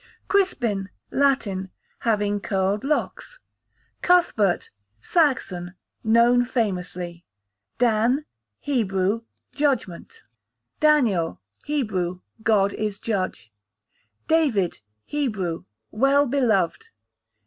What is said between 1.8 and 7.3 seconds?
having curled locks. Cuthbert, Saxon, known famously.